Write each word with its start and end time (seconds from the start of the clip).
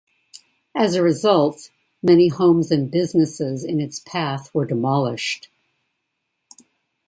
As 0.75 0.95
a 0.95 1.03
result, 1.03 1.69
many 2.01 2.29
homes 2.29 2.71
and 2.71 2.89
businesses 2.89 3.63
in 3.63 3.79
its 3.79 3.99
path 3.99 4.51
were 4.51 4.65
demolished. 4.65 5.49